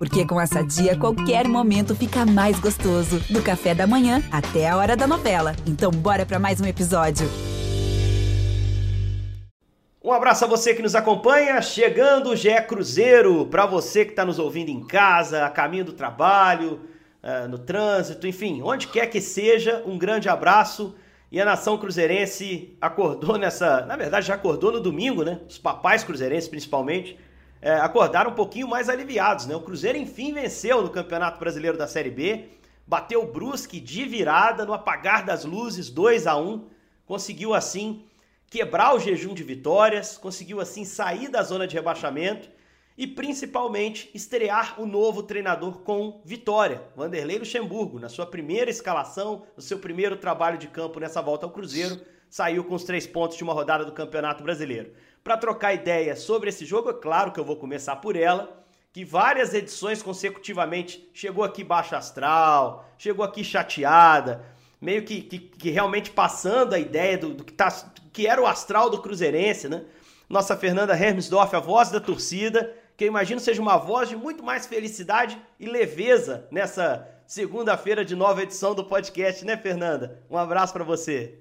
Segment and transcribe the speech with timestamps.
[0.00, 3.20] Porque com essa dia, qualquer momento fica mais gostoso.
[3.28, 5.54] Do café da manhã até a hora da novela.
[5.66, 7.28] Então, bora para mais um episódio.
[10.02, 11.60] Um abraço a você que nos acompanha.
[11.60, 13.44] Chegando o GE Cruzeiro.
[13.44, 16.80] Para você que está nos ouvindo em casa, a caminho do trabalho,
[17.22, 20.94] uh, no trânsito, enfim, onde quer que seja, um grande abraço.
[21.30, 23.84] E a nação cruzeirense acordou nessa.
[23.84, 25.40] Na verdade, já acordou no domingo, né?
[25.46, 27.18] Os papais cruzeirenses, principalmente,
[27.62, 29.54] é, acordaram um pouquinho mais aliviados, né?
[29.54, 32.48] O Cruzeiro, enfim, venceu no Campeonato Brasileiro da Série B,
[32.86, 36.68] bateu o Brusque de virada no apagar das luzes, 2 a 1
[37.06, 38.04] conseguiu assim
[38.48, 42.48] quebrar o jejum de vitórias, conseguiu assim sair da zona de rebaixamento
[42.96, 49.62] e principalmente estrear o novo treinador com vitória, Vanderlei Luxemburgo, na sua primeira escalação, no
[49.62, 53.42] seu primeiro trabalho de campo nessa volta ao Cruzeiro, saiu com os três pontos de
[53.42, 54.92] uma rodada do Campeonato Brasileiro.
[55.22, 59.04] Para trocar ideia sobre esse jogo, é claro que eu vou começar por ela, que
[59.04, 64.44] várias edições consecutivamente chegou aqui baixa astral, chegou aqui chateada,
[64.80, 67.68] meio que, que, que realmente passando a ideia do, do que, tá,
[68.12, 69.84] que era o astral do Cruzeirense, né?
[70.28, 74.42] Nossa Fernanda Hermsdorf, a voz da torcida, que eu imagino seja uma voz de muito
[74.42, 80.22] mais felicidade e leveza nessa segunda-feira de nova edição do podcast, né, Fernanda?
[80.30, 81.38] Um abraço para você.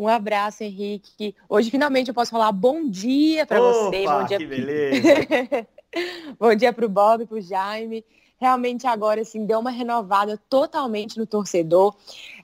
[0.00, 1.36] Um abraço, Henrique.
[1.46, 4.04] Hoje finalmente eu posso falar bom dia para você.
[4.06, 4.38] Bom dia.
[4.38, 5.66] Que beleza.
[6.40, 8.02] bom dia para o Bob, para o Jaime
[8.40, 11.94] realmente agora assim deu uma renovada totalmente no torcedor.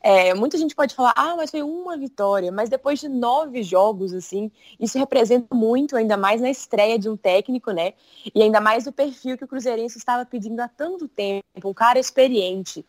[0.02, 4.12] É, muita gente pode falar, ah, mas foi uma vitória, mas depois de nove jogos,
[4.12, 7.94] assim, isso representa muito, ainda mais na estreia de um técnico, né?
[8.34, 11.98] E ainda mais o perfil que o Cruzeirense estava pedindo há tanto tempo, um cara
[11.98, 12.84] experiente,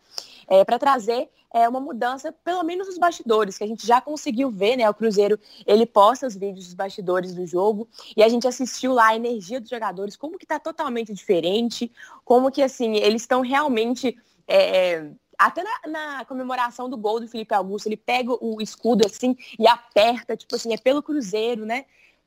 [0.48, 4.50] é, para trazer é, uma mudança, pelo menos nos bastidores, que a gente já conseguiu
[4.50, 4.88] ver, né?
[4.88, 9.08] O Cruzeiro, ele posta os vídeos dos bastidores do jogo e a gente assistiu lá
[9.08, 11.90] a energia dos jogadores, como que tá totalmente diferente,
[12.24, 14.16] como que, assim, eles estão realmente...
[14.46, 19.36] É, até na, na, comemoração do gol do Felipe Augusto, ele pega o escudo assim
[19.56, 21.84] e aperta, tipo assim, é pelo Cruzeiro, né?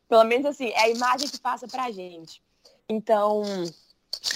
[0.08, 2.42] Pelo menos assim, é a imagem que passa pra gente.
[2.88, 3.44] Então,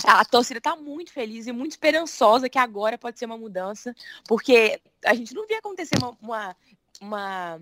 [0.04, 3.96] a torcida está muito feliz e muito esperançosa que agora pode ser uma mudança,
[4.28, 6.56] porque a gente não via acontecer uma, uma,
[7.02, 7.62] uma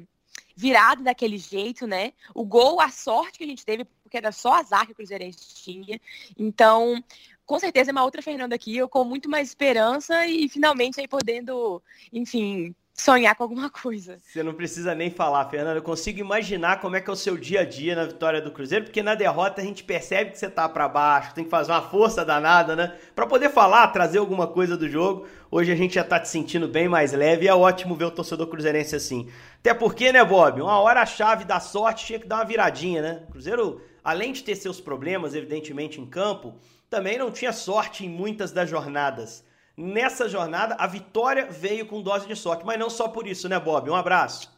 [0.56, 2.14] virada daquele jeito, né?
[2.34, 5.56] O gol, a sorte que a gente teve, porque era só azar que o Cruzeirense
[5.56, 6.00] tinha.
[6.38, 7.04] Então,
[7.46, 11.08] com certeza é uma outra Fernanda aqui, eu com muito mais esperança e finalmente aí
[11.08, 11.82] podendo,
[12.12, 14.18] enfim, sonhar com alguma coisa.
[14.24, 15.80] Você não precisa nem falar, Fernanda.
[15.80, 18.52] Eu consigo imaginar como é que é o seu dia a dia na vitória do
[18.52, 21.72] Cruzeiro, porque na derrota a gente percebe que você tá para baixo, tem que fazer
[21.72, 22.96] uma força danada, né?
[23.16, 25.26] Para poder falar, trazer alguma coisa do jogo.
[25.50, 28.12] Hoje a gente já tá te sentindo bem mais leve e é ótimo ver o
[28.12, 29.30] torcedor cruzeirense assim.
[29.60, 30.62] Até porque, né, Bob?
[30.62, 33.24] Uma hora a chave da sorte tinha que dar uma viradinha, né?
[33.28, 36.56] O Cruzeiro, além de ter seus problemas, evidentemente, em campo,
[36.90, 39.44] também não tinha sorte em muitas das jornadas.
[39.76, 43.60] Nessa jornada, a vitória veio com dose de sorte, mas não só por isso, né,
[43.60, 43.90] Bob?
[43.90, 44.52] Um abraço.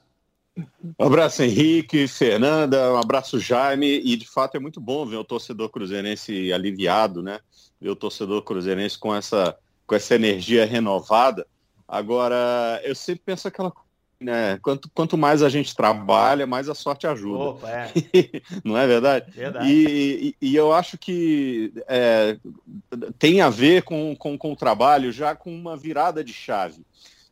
[0.99, 4.01] Um abraço, Henrique, Fernanda, um abraço, Jaime.
[4.03, 7.39] E de fato é muito bom ver o torcedor cruzeirense aliviado, né?
[7.79, 11.45] Ver o torcedor cruzeirense com essa, com essa energia renovada.
[11.87, 13.71] Agora, eu sempre penso aquela
[14.19, 14.57] né?
[14.61, 17.43] Quanto, quanto mais a gente trabalha, mais a sorte ajuda.
[17.43, 17.91] Opa, é.
[18.63, 19.31] Não é verdade?
[19.31, 19.71] verdade.
[19.71, 22.37] E, e, e eu acho que é,
[23.19, 26.85] tem a ver com, com, com o trabalho já com uma virada de chave.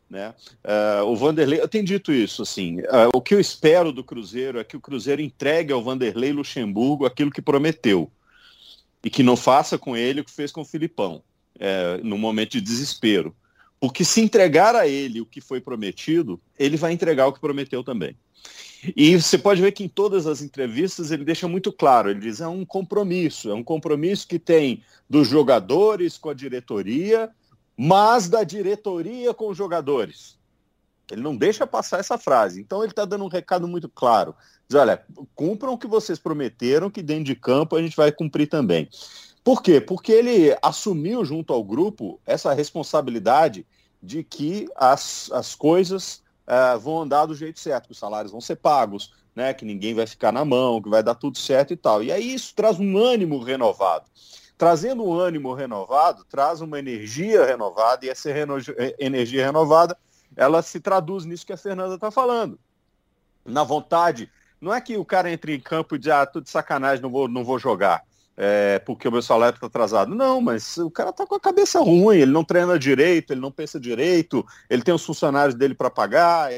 [0.08, 0.34] Né?
[0.62, 4.60] Uh, o Vanderlei, eu tenho dito isso, assim, uh, o que eu espero do Cruzeiro
[4.60, 8.08] é que o Cruzeiro entregue ao Vanderlei Luxemburgo aquilo que prometeu
[9.02, 11.22] e que não faça com ele o que fez com o Filipão,
[11.58, 13.34] é, no momento de desespero.
[13.84, 17.84] Porque se entregar a ele o que foi prometido, ele vai entregar o que prometeu
[17.84, 18.16] também.
[18.96, 22.40] E você pode ver que em todas as entrevistas ele deixa muito claro, ele diz
[22.40, 27.30] é um compromisso, é um compromisso que tem dos jogadores com a diretoria,
[27.76, 30.38] mas da diretoria com os jogadores.
[31.12, 32.62] Ele não deixa passar essa frase.
[32.62, 34.34] Então ele está dando um recado muito claro.
[34.66, 38.46] Diz, olha, cumpram o que vocês prometeram, que dentro de campo a gente vai cumprir
[38.46, 38.88] também.
[39.44, 39.78] Por quê?
[39.78, 43.66] Porque ele assumiu junto ao grupo essa responsabilidade
[44.02, 48.40] de que as, as coisas uh, vão andar do jeito certo, que os salários vão
[48.40, 51.76] ser pagos, né, que ninguém vai ficar na mão, que vai dar tudo certo e
[51.76, 52.02] tal.
[52.02, 54.06] E aí isso traz um ânimo renovado.
[54.56, 59.94] Trazendo um ânimo renovado, traz uma energia renovada, e essa reno eh, energia renovada,
[60.34, 62.58] ela se traduz nisso que a Fernanda está falando.
[63.44, 66.50] Na vontade, não é que o cara entre em campo e diz, ah, tudo de
[66.50, 68.02] sacanagem, não vou, não vou jogar
[68.36, 70.14] é, porque o meu salário está atrasado.
[70.14, 73.50] Não, mas o cara está com a cabeça ruim, ele não treina direito, ele não
[73.50, 76.50] pensa direito, ele tem os funcionários dele para pagar,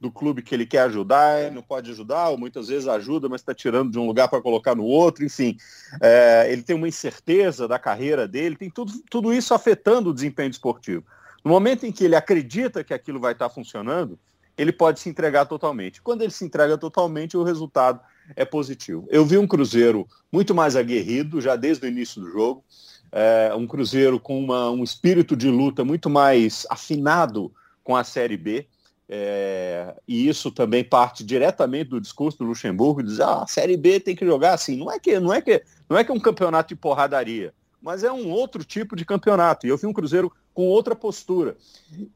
[0.00, 3.54] do clube que ele quer ajudar, não pode ajudar, ou muitas vezes ajuda, mas está
[3.54, 5.56] tirando de um lugar para colocar no outro, enfim.
[6.00, 10.50] É, ele tem uma incerteza da carreira dele, tem tudo, tudo isso afetando o desempenho
[10.50, 11.04] esportivo.
[11.44, 14.18] No momento em que ele acredita que aquilo vai estar tá funcionando,
[14.58, 16.02] ele pode se entregar totalmente.
[16.02, 18.00] Quando ele se entrega totalmente, o resultado
[18.36, 19.06] é positivo.
[19.10, 22.64] Eu vi um Cruzeiro muito mais aguerrido já desde o início do jogo,
[23.10, 27.52] é, um Cruzeiro com uma, um espírito de luta muito mais afinado
[27.84, 28.66] com a Série B.
[29.08, 34.00] É, e isso também parte diretamente do discurso do Luxemburgo, diz ah, a Série B
[34.00, 34.76] tem que jogar assim.
[34.76, 37.52] Não é que não é que não é que é um campeonato de porradaria,
[37.82, 39.66] mas é um outro tipo de campeonato.
[39.66, 41.56] E eu vi um Cruzeiro com outra postura,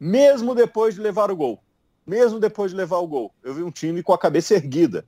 [0.00, 1.62] mesmo depois de levar o gol,
[2.06, 5.05] mesmo depois de levar o gol, eu vi um time com a cabeça erguida.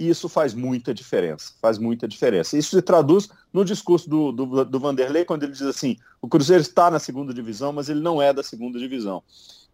[0.00, 2.56] E isso faz muita diferença, faz muita diferença.
[2.56, 6.62] Isso se traduz no discurso do, do, do Vanderlei, quando ele diz assim, o Cruzeiro
[6.62, 9.22] está na segunda divisão, mas ele não é da segunda divisão.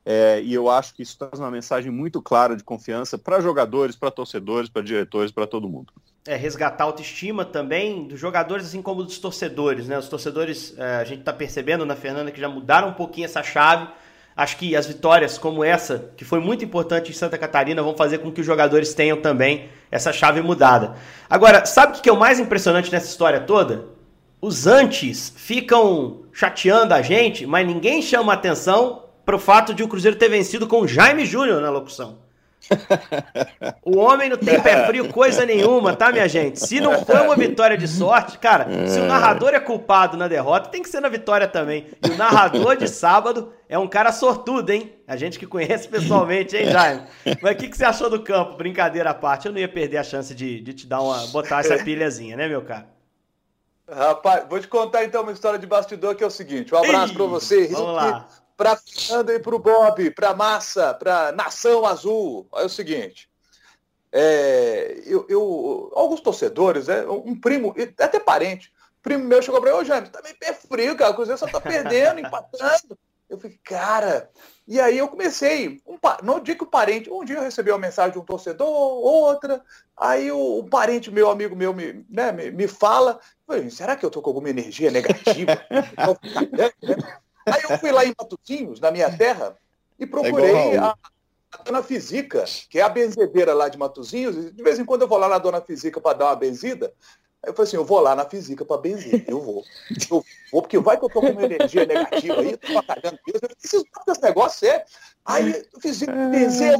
[0.05, 3.95] É, e eu acho que isso traz uma mensagem muito clara de confiança para jogadores,
[3.95, 5.93] para torcedores, para diretores, para todo mundo.
[6.27, 9.87] É, resgatar a autoestima também dos jogadores, assim como dos torcedores.
[9.87, 9.97] Né?
[9.97, 13.45] Os torcedores, é, a gente está percebendo na Fernanda que já mudaram um pouquinho essa
[13.45, 13.89] chave
[14.37, 18.19] Acho que as vitórias como essa, que foi muito importante em Santa Catarina, vão fazer
[18.19, 20.95] com que os jogadores tenham também essa chave mudada.
[21.31, 23.87] Agora, sabe o que é o mais impressionante nessa história toda?
[24.39, 29.89] Os antes ficam chateando a gente, mas ninguém chama atenção para o fato de o
[29.89, 32.26] Cruzeiro ter vencido com Jaime Júnior na locução.
[33.85, 36.61] O homem não tem pé frio coisa nenhuma, tá, minha gente?
[36.61, 40.69] Se não foi uma vitória de sorte, cara, se o narrador é culpado na derrota,
[40.69, 41.87] tem que ser na vitória também.
[42.05, 44.93] E o narrador de sábado é um cara sortudo, hein?
[45.07, 47.03] A gente que conhece pessoalmente, hein, Jaime?
[47.41, 48.57] Mas o que, que você achou do campo?
[48.57, 51.27] Brincadeira à parte, eu não ia perder a chance de, de te dar uma.
[51.29, 52.89] botar essa pilhazinha, né, meu cara?
[53.89, 56.75] Rapaz, vou te contar então uma história de bastidor que é o seguinte.
[56.75, 61.33] Um abraço para você, Vamos lá para Fernando e para o Bob, para Massa, para
[61.33, 62.47] Nação Azul.
[62.51, 63.29] Olha o seguinte.
[64.11, 68.73] É, eu, eu, alguns torcedores, é, um primo, até parente,
[69.03, 71.47] primo meu chegou para mim, ô James, tá meio pé frio, cara, o Cruzeiro só
[71.47, 72.99] tá perdendo, empatando.
[73.29, 74.31] Eu falei, cara,
[74.67, 77.79] e aí eu comecei, um, não digo que o parente, um dia eu recebi uma
[77.79, 79.63] mensagem de um torcedor, outra,
[79.97, 83.19] aí o, parente meu, amigo meu, me, né, me, me fala,
[83.71, 85.61] será que eu tô com alguma energia negativa?
[87.47, 89.57] Aí eu fui lá em Matozinhos, na minha terra,
[89.99, 90.97] e procurei é a,
[91.53, 94.53] a, Dona Fisica, que é a benzedeira lá de Matozinhos.
[94.53, 96.93] De vez em quando eu vou lá na Dona Fisica para dar uma benzida.
[97.43, 99.25] Aí eu falei assim, eu vou lá na Fisica para benzer.
[99.29, 99.65] Eu vou.
[100.11, 103.41] Eu vou, porque vai que eu tô com uma energia negativa aí, tô batalhando mesmo.
[103.43, 104.85] Eu preciso desse negócio, é.
[105.25, 106.77] Aí eu fiz benzer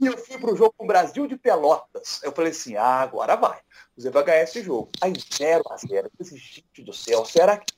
[0.00, 2.20] e eu fui pro jogo com o Brasil de Pelotas.
[2.22, 3.58] Eu falei assim, ah, agora vai.
[3.96, 4.90] Você vai ganhar esse jogo.
[5.00, 7.72] Aí 0 a 0 Eu falei, gente do céu, será que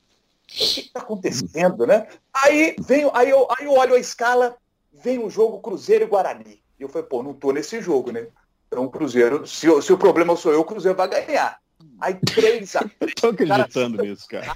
[0.47, 2.07] que está acontecendo, né?
[2.33, 4.55] Aí, vem, aí, eu, aí eu olho a escala,
[4.93, 6.63] vem o jogo Cruzeiro e Guarani.
[6.79, 8.27] E eu falei, pô, não tô nesse jogo, né?
[8.67, 11.59] Então o Cruzeiro, se, se o problema sou eu, o Cruzeiro vai ganhar.
[11.99, 13.13] Aí 3 a 3.
[13.15, 14.55] Tô acreditando nisso, cara.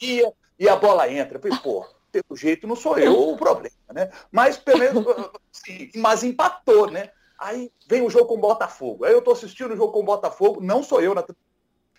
[0.00, 0.22] E,
[0.58, 1.38] e a bola entra.
[1.38, 4.10] Eu falei, pô, pelo jeito não sou eu o problema, né?
[4.30, 5.04] Mas pelo menos,
[5.52, 7.10] assim, mas empatou, né?
[7.38, 9.04] Aí vem o jogo com o Botafogo.
[9.04, 11.24] Aí eu tô assistindo o jogo com o Botafogo, não sou eu na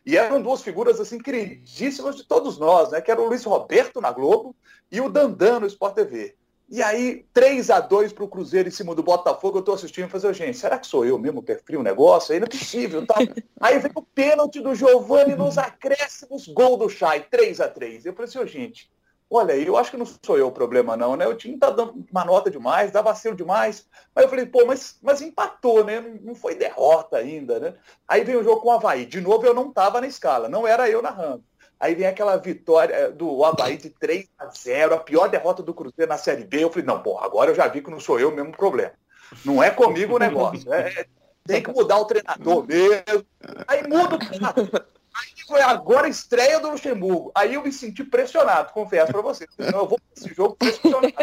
[0.05, 3.01] e eram duas figuras assim queridíssimas de todos nós, né?
[3.01, 4.55] Que era o Luiz Roberto na Globo
[4.91, 6.35] e o Dandan no Sport TV.
[6.69, 10.07] E aí, 3 a 2 para o Cruzeiro em cima do Botafogo, eu estou assistindo
[10.07, 12.33] e falei, gente, será que sou eu mesmo que é frio o negócio?
[12.33, 13.05] Aí não é possível.
[13.05, 13.15] Tá?
[13.61, 18.13] aí vem o pênalti do Giovani nos acréscimos, gol do Chay, 3 a 3 Eu
[18.13, 18.89] falei assim, gente,
[19.35, 21.27] olha eu acho que não sou eu o problema não, né?
[21.27, 23.85] O time tá dando uma nota demais, dá vacilo demais.
[24.13, 25.99] Mas eu falei, pô, mas, mas empatou, né?
[26.21, 27.73] Não foi derrota ainda, né?
[28.07, 29.05] Aí vem o jogo com o Havaí.
[29.05, 31.43] De novo, eu não tava na escala, não era eu narrando.
[31.79, 35.73] Aí vem aquela vitória eh, do Havaí de 3 a 0 a pior derrota do
[35.73, 36.63] Cruzeiro na Série B.
[36.63, 38.93] Eu falei, não, pô, agora eu já vi que não sou eu o mesmo problema.
[39.43, 40.71] Não é comigo o negócio.
[40.73, 41.05] É,
[41.45, 43.25] tem que mudar o treinador mesmo.
[43.67, 44.85] Aí muda o treinador.
[45.47, 47.31] Foi agora a estreia do Luxemburgo.
[47.35, 49.49] Aí eu me senti pressionado, confesso para vocês.
[49.57, 51.13] Eu vou para esse jogo pressionado.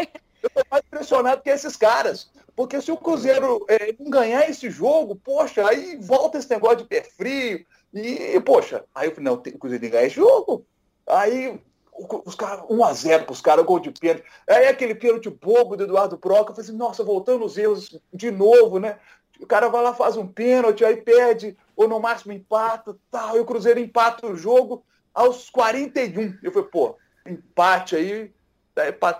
[0.41, 2.31] Eu estou mais pressionado que esses caras.
[2.55, 6.85] Porque se o Cruzeiro é, não ganhar esse jogo, poxa, aí volta esse negócio de
[6.85, 7.65] pé frio.
[7.93, 10.65] E, poxa, aí eu falei, não, o Cruzeiro tem que ganhar esse jogo.
[11.07, 11.59] Aí
[12.25, 14.23] os caras, 1x0 para os caras, gol de pênalti.
[14.47, 18.31] Aí aquele pênalti bobo do Eduardo Proca, eu falei assim, nossa, voltando os erros de
[18.31, 18.97] novo, né?
[19.41, 23.39] O cara vai lá, faz um pênalti, aí perde, ou no máximo empata, tal, e
[23.39, 24.83] o Cruzeiro empata o jogo
[25.13, 26.37] aos 41.
[26.43, 26.95] Eu falei, pô,
[27.25, 28.31] empate aí,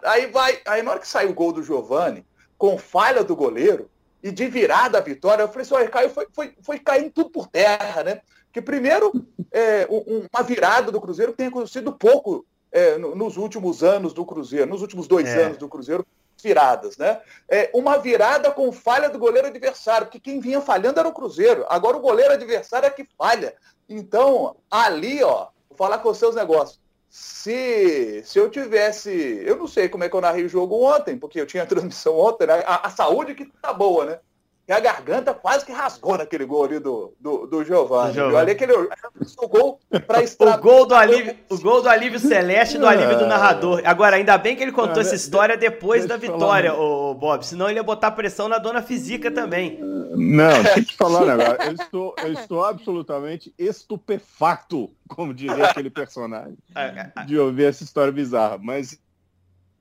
[0.04, 2.26] aí vai, aí na hora que sai o gol do Giovani,
[2.58, 3.90] com falha do goleiro,
[4.24, 7.32] e de virada a vitória, eu falei assim, olha, caiu, foi, foi, foi caindo tudo
[7.32, 8.22] por terra, né?
[8.54, 9.12] Que primeiro,
[9.52, 14.26] é, um, uma virada do Cruzeiro que tem acontecido pouco é, nos últimos anos do
[14.26, 15.46] Cruzeiro, nos últimos dois é.
[15.46, 16.06] anos do Cruzeiro,
[16.42, 17.22] viradas, né?
[17.50, 21.66] É, uma virada com falha do goleiro adversário, porque quem vinha falhando era o Cruzeiro.
[21.70, 23.56] Agora o goleiro adversário é que falha.
[23.88, 26.80] Então, ali, ó, vou falar com os seus negócios.
[27.10, 29.44] Se, se eu tivesse.
[29.46, 32.18] Eu não sei como é que eu narrei o jogo ontem, porque eu tinha transmissão
[32.18, 32.64] ontem, né?
[32.66, 34.20] a, a saúde que tá boa, né?
[34.68, 38.14] E a garganta quase que rasgou naquele gol ali do, do, do Giovanni.
[38.14, 38.36] Giovanni.
[38.36, 42.88] Olha aquele o gol para o gol do alívio, O gol do alívio celeste do
[42.88, 43.82] alívio do narrador.
[43.84, 47.46] Agora, ainda bem que ele contou essa história depois da vitória, o Bob.
[47.46, 49.80] Senão ele ia botar pressão na dona física também.
[49.82, 51.62] Não, deixa eu te falar um negócio.
[51.64, 56.58] Eu estou, eu estou absolutamente estupefato, como diria aquele personagem,
[57.26, 58.60] de ouvir essa história bizarra.
[58.62, 59.00] Mas.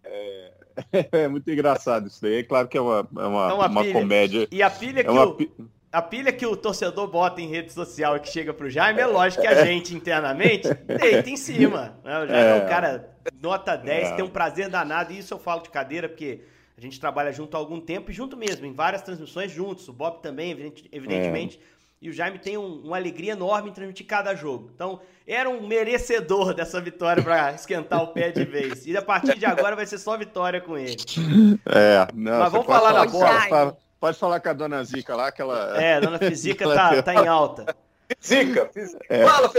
[0.03, 0.60] É
[1.13, 2.41] é muito engraçado isso daí.
[2.41, 4.49] É claro que é uma, é uma, é uma, uma comédia.
[4.51, 5.37] E a pilha é que o,
[5.93, 9.07] a pilha que o torcedor bota em rede social e que chega pro Jaime, é
[9.07, 11.99] lógico que a gente internamente deita em cima.
[12.05, 12.19] Né?
[12.23, 13.11] O Jaime é, é um cara
[13.43, 14.17] nota 10, é.
[14.17, 16.43] tem um prazer danado, e isso eu falo de cadeira, porque
[16.79, 19.89] a gente trabalha junto há algum tempo e junto mesmo, em várias transmissões juntos.
[19.89, 20.53] O Bob também,
[20.93, 21.61] evidentemente.
[22.03, 24.71] E o Jaime tem um, uma alegria enorme em transmitir cada jogo.
[24.75, 28.87] Então, era um merecedor dessa vitória para esquentar o pé de vez.
[28.87, 30.97] E a partir de agora vai ser só vitória com ele.
[31.67, 33.49] É, não, Mas vamos falar na bola.
[33.49, 35.79] Pode, pode, falar com a dona Zica lá, que ela.
[35.81, 37.77] É, a dona Fisica tá, tá em alta.
[38.19, 39.05] Física, física.
[39.09, 39.51] É, Fala,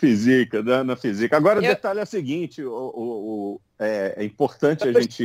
[0.00, 1.36] Física, dona Física.
[1.36, 1.68] Agora, o é.
[1.68, 5.22] detalhe é o seguinte: o, o, o é, é, importante a gente.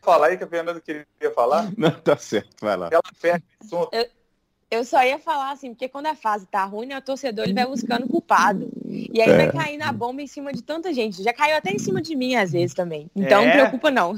[0.00, 1.70] Falar aí que a Fernanda queria falar?
[1.76, 2.88] Não, tá certo, vai lá.
[2.90, 3.90] Ela perde o assunto.
[3.92, 4.06] Eu
[4.72, 7.52] eu só ia falar assim, porque quando a fase tá ruim, né, o torcedor ele
[7.52, 8.70] vai buscando culpado.
[8.88, 9.36] E aí é.
[9.36, 11.22] vai cair na bomba em cima de tanta gente.
[11.22, 13.10] Já caiu até em cima de mim às vezes também.
[13.14, 13.46] Então é.
[13.46, 14.14] não preocupa não.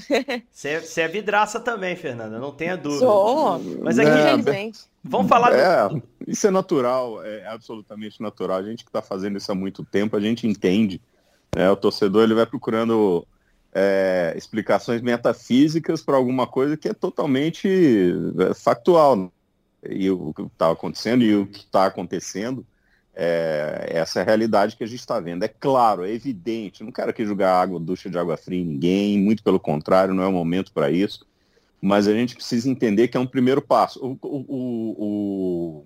[0.53, 3.05] Você é vidraça também, Fernanda, não tenha dúvida.
[3.05, 3.61] Sou.
[3.83, 4.71] Mas aqui, é,
[5.03, 6.01] vamos falar é, do...
[6.25, 8.59] Isso é natural, é absolutamente natural.
[8.59, 11.03] A gente que está fazendo isso há muito tempo, a gente entende.
[11.55, 11.69] Né?
[11.69, 13.27] O torcedor ele vai procurando
[13.75, 19.33] é, explicações metafísicas para alguma coisa que é totalmente é, factual
[19.89, 22.65] e o que está acontecendo e o que está acontecendo,
[23.15, 25.45] é, essa é a realidade que a gente está vendo.
[25.45, 29.19] É claro, é evidente, não quero aqui jogar água, ducha de água fria em ninguém,
[29.19, 31.27] muito pelo contrário, não é o momento para isso,
[31.81, 34.05] mas a gente precisa entender que é um primeiro passo.
[34.05, 35.85] O, o,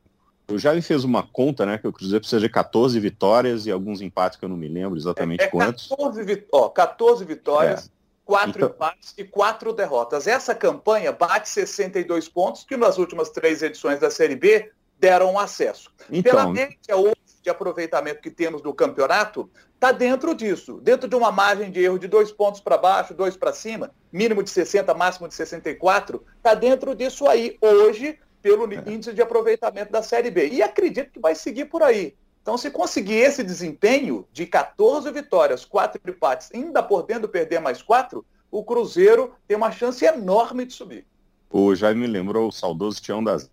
[0.48, 3.70] o, o Jaime fez uma conta, né, que o Cruzeiro precisa de 14 vitórias e
[3.70, 5.88] alguns empates que eu não me lembro exatamente é, é quantos.
[5.88, 7.97] 14, ó, 14 vitórias, é
[8.28, 8.68] quatro então...
[8.68, 10.26] empates e quatro derrotas.
[10.26, 14.70] Essa campanha bate 62 pontos, que nas últimas três edições da Série B
[15.00, 15.90] deram acesso.
[16.10, 16.32] Então...
[16.32, 21.32] Pela média hoje de aproveitamento que temos do campeonato, está dentro disso, dentro de uma
[21.32, 25.28] margem de erro de dois pontos para baixo, dois para cima, mínimo de 60, máximo
[25.28, 28.76] de 64, está dentro disso aí hoje, pelo é.
[28.86, 30.48] índice de aproveitamento da Série B.
[30.48, 32.14] E acredito que vai seguir por aí.
[32.48, 38.24] Então, se conseguir esse desempenho de 14 vitórias, 4 empates, ainda podendo perder mais 4,
[38.50, 41.04] o Cruzeiro tem uma chance enorme de subir.
[41.50, 43.50] O Jaime me lembrou o saudoso Tião das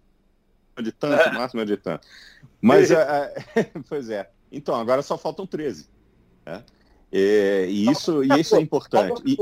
[0.81, 1.31] de tanto, é.
[1.35, 2.07] máximo de tanto.
[2.61, 4.29] Mas, é, é, pois é.
[4.49, 5.89] Então, agora só faltam 13.
[6.45, 6.63] Né?
[7.11, 9.21] E, e, isso, e isso é importante.
[9.25, 9.37] E,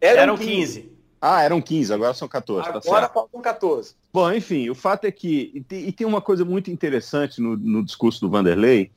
[0.00, 0.90] eram 15.
[1.24, 2.64] Ah, eram 15, agora são 14.
[2.64, 3.94] Tá agora tá faltam 14.
[4.12, 5.52] Bom, enfim, o fato é que.
[5.54, 8.90] E tem, e tem uma coisa muito interessante no, no discurso do Vanderlei,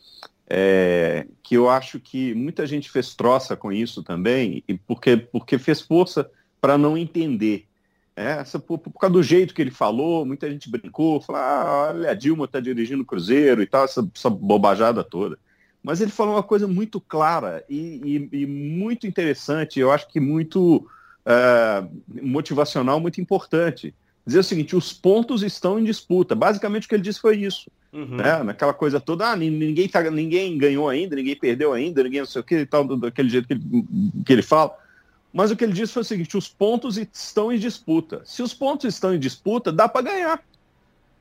[0.50, 5.60] é, que eu acho que muita gente fez troça com isso também, e porque, porque
[5.60, 6.27] fez força
[6.60, 7.67] para não entender.
[8.15, 11.89] É, essa, por, por, causa do jeito que ele falou, muita gente brincou, falou, ah,
[11.89, 15.38] olha, a Dilma está dirigindo o Cruzeiro e tal, essa, essa, bobajada toda.
[15.84, 20.20] Mas ele falou uma coisa muito clara e, e, e muito interessante, eu acho que
[20.20, 20.89] muito
[21.25, 21.89] uh,
[22.22, 23.94] motivacional muito importante.
[24.25, 26.34] Dizer o seguinte, os pontos estão em disputa.
[26.34, 27.70] Basicamente o que ele disse foi isso.
[27.94, 28.17] Uhum.
[28.17, 28.44] Né?
[28.44, 32.41] Naquela coisa toda, ah, ninguém, tá, ninguém ganhou ainda, ninguém perdeu ainda, ninguém não sei
[32.41, 33.63] o que e tal, daquele jeito que ele,
[34.25, 34.75] que ele fala.
[35.32, 38.22] Mas o que ele disse foi o seguinte, os pontos estão em disputa.
[38.25, 40.44] Se os pontos estão em disputa, dá para ganhar.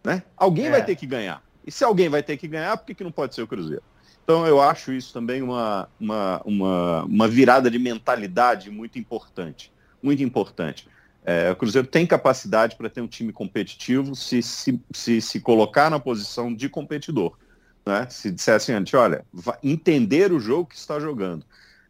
[0.02, 0.22] Né?
[0.36, 0.70] Alguém é.
[0.70, 1.42] vai ter que ganhar.
[1.66, 3.82] E se alguém vai ter que ganhar, por que, que não pode ser o Cruzeiro?
[4.22, 9.73] Então eu acho isso também uma, uma, uma, uma virada de mentalidade muito importante
[10.04, 10.86] muito importante.
[11.24, 15.90] É, o Cruzeiro tem capacidade para ter um time competitivo se se, se se colocar
[15.90, 17.36] na posição de competidor.
[17.86, 18.06] Né?
[18.10, 19.24] Se dissesse antes, olha,
[19.62, 21.44] entender o jogo que está jogando.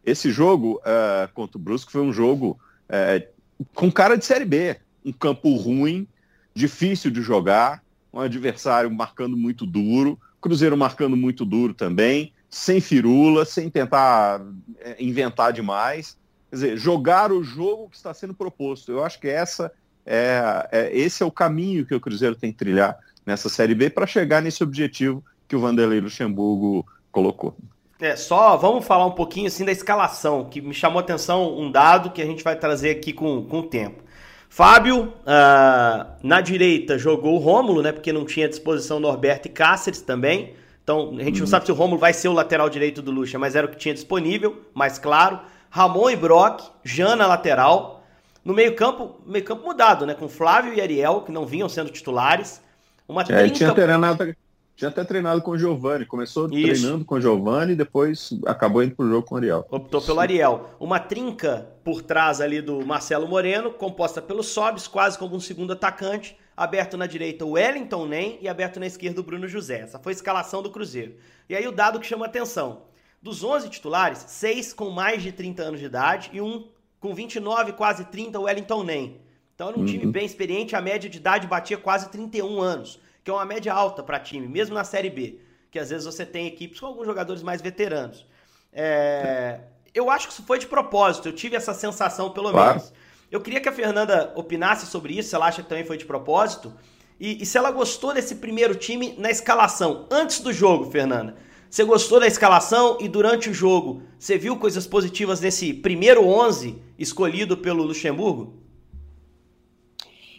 [0.05, 3.27] Esse jogo uh, contra o Brusque foi um jogo uh,
[3.73, 4.77] com cara de Série B.
[5.03, 6.07] Um campo ruim,
[6.53, 13.45] difícil de jogar, um adversário marcando muito duro, Cruzeiro marcando muito duro também, sem firula,
[13.45, 14.41] sem tentar
[14.79, 16.17] é, inventar demais.
[16.49, 18.91] Quer dizer, jogar o jogo que está sendo proposto.
[18.91, 19.71] Eu acho que essa
[20.05, 23.89] é, é esse é o caminho que o Cruzeiro tem que trilhar nessa Série B
[23.89, 27.55] para chegar nesse objetivo que o Vanderlei Luxemburgo colocou.
[27.99, 31.71] É, só vamos falar um pouquinho assim da escalação, que me chamou a atenção um
[31.71, 34.03] dado que a gente vai trazer aqui com, com o tempo.
[34.49, 37.91] Fábio, uh, na direita jogou o Rômulo, né?
[37.91, 40.53] Porque não tinha disposição Norberto e Cáceres também.
[40.83, 41.47] Então, a gente não uhum.
[41.47, 43.75] sabe se o Rômulo vai ser o lateral direito do Lucha, mas era o que
[43.75, 45.39] tinha disponível, mais claro.
[45.75, 48.01] Ramon e Brock, Jana lateral.
[48.45, 50.13] No meio-campo, meio-campo mudado, né?
[50.13, 52.61] Com Flávio e Ariel, que não vinham sendo titulares.
[53.05, 53.49] Uma é, trinca...
[53.49, 54.35] tinha treinado,
[54.73, 56.05] tinha até treinado com o Giovani.
[56.05, 56.81] Começou Isso.
[56.81, 59.67] treinando com o Giovani e depois acabou indo pro jogo com o Ariel.
[59.69, 60.69] Optou pelo Ariel.
[60.79, 65.73] Uma trinca por trás ali do Marcelo Moreno, composta pelo Sobis, quase como um segundo
[65.73, 66.37] atacante.
[66.55, 69.81] Aberto na direita o Wellington Nem e aberto na esquerda o Bruno José.
[69.81, 71.15] Essa foi a escalação do Cruzeiro.
[71.49, 72.94] E aí o dado que chama atenção.
[73.25, 76.67] Dos 11 titulares, seis com mais de 30 anos de idade e um
[76.99, 79.19] com 29, quase 30, o Wellington Nem.
[79.55, 79.87] Então era um uhum.
[79.87, 83.73] time bem experiente, a média de idade batia quase 31 anos, que é uma média
[83.73, 85.39] alta para time, mesmo na Série B,
[85.71, 88.27] que às vezes você tem equipes com alguns jogadores mais veteranos.
[88.71, 89.61] É...
[89.91, 92.75] Eu acho que isso foi de propósito, eu tive essa sensação pelo claro.
[92.75, 92.93] menos.
[93.31, 96.05] Eu queria que a Fernanda opinasse sobre isso, se ela acha que também foi de
[96.05, 96.71] propósito,
[97.19, 101.35] e, e se ela gostou desse primeiro time na escalação, antes do jogo, Fernanda.
[101.75, 106.81] Você gostou da escalação e durante o jogo você viu coisas positivas nesse primeiro 11
[106.97, 108.53] escolhido pelo Luxemburgo?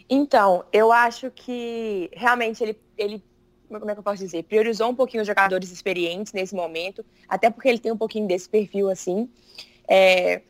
[0.09, 3.23] Então, eu acho que realmente ele, ele,
[3.69, 7.51] como é que eu posso dizer, priorizou um pouquinho os jogadores experientes nesse momento, até
[7.51, 9.29] porque ele tem um pouquinho desse perfil assim.
[9.87, 10.41] É,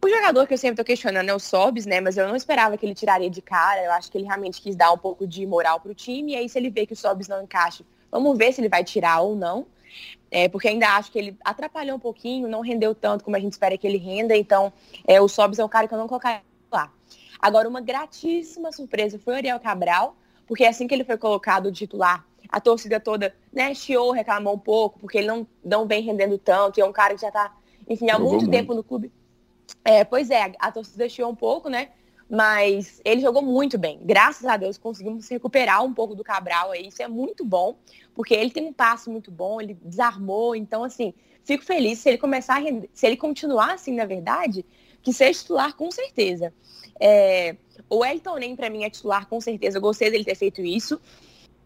[0.00, 2.00] o jogador que eu sempre estou questionando é o Sobs, né?
[2.00, 3.82] Mas eu não esperava que ele tiraria de cara.
[3.82, 6.34] Eu acho que ele realmente quis dar um pouco de moral para o time.
[6.34, 8.84] E aí, se ele vê que o Sobs não encaixa, vamos ver se ele vai
[8.84, 9.66] tirar ou não.
[10.30, 13.52] É, porque ainda acho que ele atrapalhou um pouquinho, não rendeu tanto como a gente
[13.52, 14.36] espera que ele renda.
[14.36, 14.72] Então,
[15.06, 16.92] é, o Sobs é um cara que eu não colocaria lá.
[17.40, 20.16] Agora, uma gratíssima surpresa foi o Ariel Cabral,
[20.46, 24.98] porque assim que ele foi colocado titular, a torcida toda, né, chiou, reclamou um pouco,
[24.98, 27.54] porque ele não, não vem rendendo tanto, e é um cara que já está,
[27.88, 29.12] enfim, há muito, muito tempo no clube.
[29.84, 31.90] É, pois é, a torcida chiou um pouco, né?
[32.30, 33.98] Mas ele jogou muito bem.
[34.02, 36.88] Graças a Deus conseguimos recuperar um pouco do Cabral aí.
[36.88, 37.78] Isso é muito bom,
[38.14, 40.54] porque ele tem um passe muito bom, ele desarmou.
[40.54, 44.64] Então, assim, fico feliz se ele começar a render, se ele continuar assim, na verdade,
[45.02, 46.52] que seja titular com certeza.
[47.00, 47.56] É,
[47.88, 49.78] o Elton Nem, para mim, é titular com certeza.
[49.78, 51.00] Eu gostei dele ter feito isso.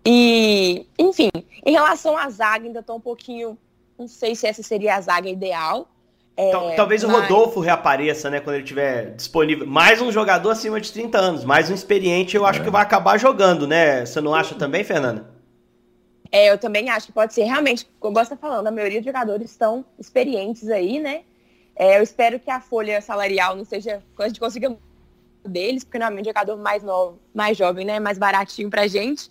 [0.04, 1.30] E, enfim,
[1.64, 3.58] em relação à zaga, ainda estou um pouquinho.
[3.98, 5.88] Não sei se essa seria a zaga ideal.
[6.36, 7.12] É, Talvez mas...
[7.12, 9.66] o Rodolfo reapareça, né, quando ele estiver disponível.
[9.66, 12.64] Mais um jogador acima de 30 anos, mais um experiente, eu acho é.
[12.64, 14.06] que vai acabar jogando, né?
[14.06, 15.30] Você não acha também, Fernanda?
[16.30, 17.44] É, eu também acho que pode ser.
[17.44, 21.22] Realmente, como você está falando, a maioria dos jogadores estão experientes aí, né?
[21.76, 24.02] É, eu espero que a folha salarial não seja.
[24.16, 24.74] que a gente consiga
[25.44, 28.00] deles, porque normalmente o jogador mais novo, mais jovem, né?
[28.00, 29.30] Mais baratinho pra gente.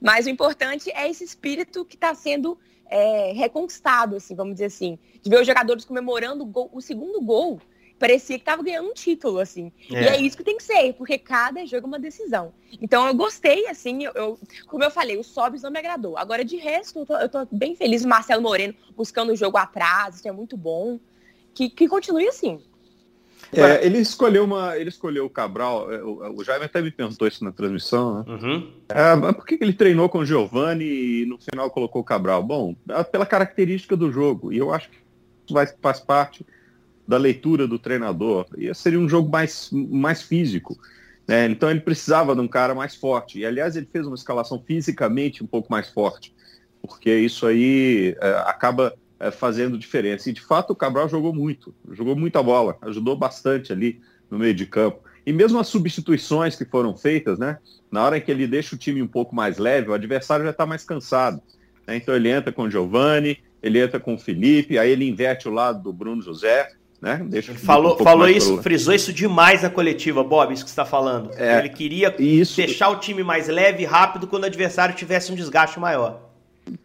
[0.00, 2.56] Mas o importante é esse espírito que está sendo
[2.90, 4.98] é, reconquistado, assim, vamos dizer assim.
[5.22, 7.60] De ver os jogadores comemorando o, gol, o segundo gol.
[7.98, 9.72] Parecia que estava ganhando um título, assim.
[9.90, 10.02] É.
[10.02, 12.52] E é isso que tem que ser, porque cada jogo é uma decisão.
[12.80, 16.18] Então eu gostei, assim, eu, eu como eu falei, o Sobis não me agradou.
[16.18, 18.04] Agora, de resto, eu tô, eu tô bem feliz.
[18.04, 21.00] O Marcelo Moreno buscando o jogo atrás, isso é muito bom.
[21.54, 22.60] Que, que continue assim.
[23.52, 24.76] É, ele escolheu uma.
[24.76, 25.92] Ele escolheu o Cabral.
[25.92, 28.24] É, o, o Jaime até me perguntou isso na transmissão, né?
[28.28, 28.72] Uhum.
[28.88, 32.42] É, mas por que ele treinou com o Giovanni e no final colocou o Cabral?
[32.42, 32.74] Bom,
[33.12, 34.52] pela característica do jogo.
[34.52, 34.96] E eu acho que
[35.44, 36.44] isso vai, faz parte
[37.06, 38.46] da leitura do treinador.
[38.56, 40.76] E seria um jogo mais, mais físico.
[41.26, 41.46] Né?
[41.46, 43.38] Então ele precisava de um cara mais forte.
[43.38, 46.34] E aliás, ele fez uma escalação fisicamente um pouco mais forte.
[46.82, 50.30] Porque isso aí é, acaba é, fazendo diferença.
[50.30, 54.00] E de fato o Cabral jogou muito, jogou muita bola, ajudou bastante ali
[54.30, 55.00] no meio de campo.
[55.24, 57.58] E mesmo as substituições que foram feitas, né?
[57.90, 60.52] Na hora em que ele deixa o time um pouco mais leve, o adversário já
[60.52, 61.42] está mais cansado.
[61.86, 61.96] Né?
[61.96, 65.52] Então ele entra com o Giovani, ele entra com o Felipe, aí ele inverte o
[65.52, 66.68] lado do Bruno José,
[67.00, 67.24] né?
[67.28, 68.62] Deixa falou um falou isso, pro...
[68.62, 71.30] frisou isso demais na coletiva, Bob, isso que está falando.
[71.36, 72.56] É, ele queria isso...
[72.56, 76.30] deixar o time mais leve e rápido quando o adversário tivesse um desgaste maior.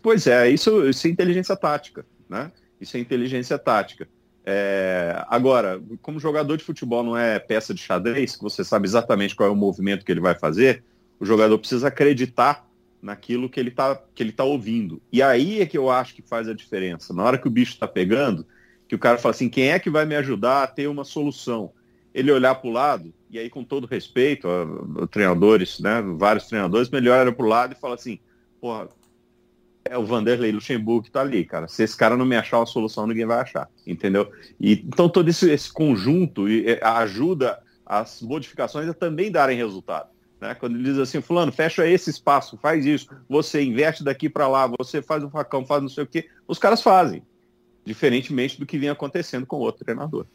[0.01, 2.05] Pois é, isso, isso é inteligência tática.
[2.31, 2.49] Né?
[2.79, 4.07] Isso é inteligência tática.
[4.45, 9.35] É, agora, como jogador de futebol não é peça de xadrez, que você sabe exatamente
[9.35, 10.81] qual é o movimento que ele vai fazer,
[11.19, 12.65] o jogador precisa acreditar
[13.01, 13.95] naquilo que ele está
[14.35, 15.01] tá ouvindo.
[15.11, 17.13] E aí é que eu acho que faz a diferença.
[17.13, 18.45] Na hora que o bicho está pegando,
[18.87, 21.73] que o cara fala assim, quem é que vai me ajudar a ter uma solução?
[22.13, 26.47] Ele olhar para o lado, e aí com todo respeito a, a treinadores, né, vários
[26.47, 28.19] treinadores, melhor olha para o lado e fala assim,
[28.59, 28.87] porra,
[29.85, 31.67] é o Vanderlei Luxemburgo que está ali, cara.
[31.67, 34.31] Se esse cara não me achar uma solução, ninguém vai achar, entendeu?
[34.59, 40.09] E, então todo esse, esse conjunto e, ajuda as modificações a também darem resultado.
[40.39, 40.55] Né?
[40.55, 44.67] Quando ele diz assim, fulano, fecha esse espaço, faz isso, você investe daqui para lá,
[44.79, 47.21] você faz um facão, faz não sei o quê, os caras fazem,
[47.85, 50.25] diferentemente do que vinha acontecendo com outro treinador.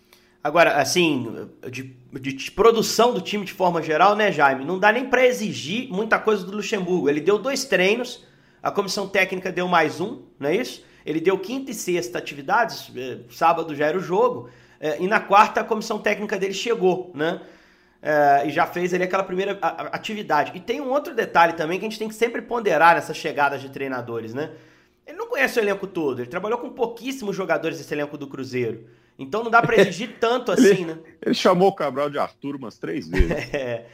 [0.47, 4.65] Agora, assim, de, de, de, produção do time de forma geral, né, Jaime?
[4.65, 7.09] Não dá nem para exigir muita coisa do Luxemburgo.
[7.09, 8.25] Ele deu dois treinos,
[8.63, 10.85] a comissão técnica deu mais um, não é isso?
[11.05, 15.21] Ele deu quinta e sexta atividades, eh, sábado já era o jogo, eh, e na
[15.21, 17.41] quarta a comissão técnica dele chegou, né?
[18.03, 19.59] Eh, e já fez ali aquela primeira
[19.93, 20.53] atividade.
[20.55, 23.61] E tem um outro detalhe também que a gente tem que sempre ponderar nessas chegadas
[23.61, 24.51] de treinadores, né?
[25.07, 28.87] Ele não conhece o elenco todo, ele trabalhou com pouquíssimos jogadores desse elenco do Cruzeiro.
[29.19, 30.99] Então não dá para exigir tanto assim, ele, né?
[31.25, 33.31] Ele chamou o Cabral de Arthur umas três vezes.
[33.53, 33.87] é.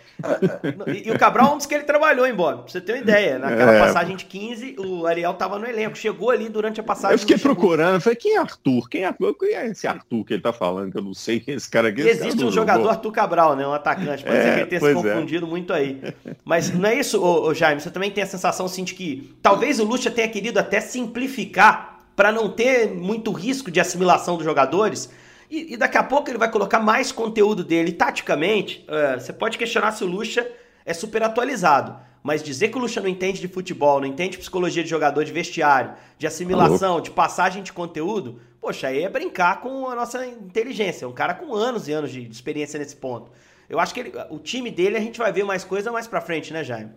[0.86, 2.58] E, e, o Cabral é um dos que ele trabalhou, embora.
[2.58, 3.38] Pra você ter uma ideia.
[3.38, 3.78] Naquela é.
[3.78, 5.96] passagem de 15, o Ariel tava no elenco.
[5.96, 7.14] Chegou ali durante a passagem.
[7.14, 8.88] Eu fiquei procurando, falei, quem é Arthur?
[8.88, 10.92] Quem é, quem é esse Arthur que ele tá falando?
[10.92, 12.02] Que eu não sei quem é esse cara aqui.
[12.02, 13.66] Existe cara um jogador, Arthur Cabral, né?
[13.66, 14.24] Um atacante.
[14.24, 14.94] Pode é, ser que ele tenha se é.
[14.94, 16.00] confundido muito aí.
[16.44, 17.80] Mas não é isso, ô, ô, Jaime?
[17.80, 21.91] Você também tem a sensação assim, de que talvez o Lucha tenha querido até simplificar
[22.14, 25.10] para não ter muito risco de assimilação dos jogadores
[25.52, 27.92] e, e, daqui a pouco ele vai colocar mais conteúdo dele.
[27.92, 30.50] Taticamente, uh, você pode questionar se o Lucha
[30.82, 31.94] é super atualizado.
[32.22, 35.32] Mas dizer que o Lucha não entende de futebol, não entende psicologia de jogador, de
[35.32, 41.04] vestiário, de assimilação, de passagem de conteúdo, poxa, aí é brincar com a nossa inteligência.
[41.04, 43.30] É um cara com anos e anos de experiência nesse ponto.
[43.68, 46.20] Eu acho que ele, o time dele a gente vai ver mais coisa mais pra
[46.20, 46.92] frente, né, Jaime?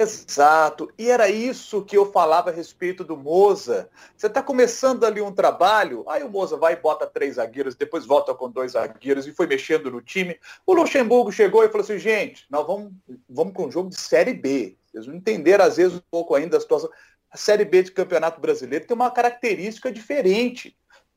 [0.00, 0.88] Exato.
[0.96, 3.90] E era isso que eu falava a respeito do Moza.
[4.16, 8.06] Você está começando ali um trabalho, aí o Moza vai e bota três zagueiros, depois
[8.06, 10.38] volta com dois zagueiros e foi mexendo no time.
[10.64, 12.92] O Luxemburgo chegou e falou assim, gente, nós vamos,
[13.28, 14.76] vamos com um jogo de Série B.
[14.86, 16.88] Vocês não entenderam, às vezes, um pouco ainda a situação.
[17.28, 20.76] A Série B de Campeonato Brasileiro tem uma característica diferente.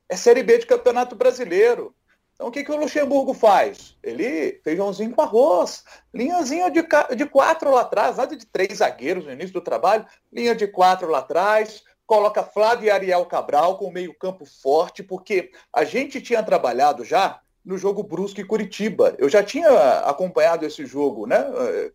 [0.09, 1.93] É Série B de Campeonato Brasileiro.
[2.41, 3.95] Então o que, que o Luxemburgo faz?
[4.01, 6.81] Ele feijãozinho com arroz, linhazinha de,
[7.15, 11.07] de quatro lá atrás, nada de três zagueiros no início do trabalho, linha de quatro
[11.07, 16.41] lá atrás, coloca Flávio e Ariel Cabral com meio campo forte, porque a gente tinha
[16.41, 19.13] trabalhado já no jogo Brusque e Curitiba.
[19.19, 21.45] Eu já tinha acompanhado esse jogo, né?